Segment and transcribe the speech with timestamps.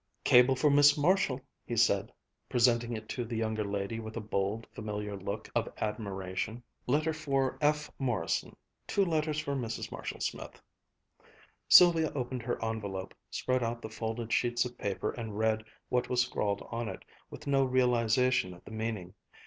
[0.23, 2.11] "Cable for Miss Marshall," he said,
[2.49, 6.63] presenting it to the younger lady with a bold, familiar look of admiration.
[6.87, 7.91] "Letter for F.
[7.99, 8.55] Morrison:
[8.87, 9.91] two letters for Mrs.
[9.91, 10.59] Marshall Smith."
[11.69, 16.23] Sylvia opened her envelope, spread out the folded sheet of paper, and read what was
[16.23, 19.13] scrawled on it, with no realization of the meaning.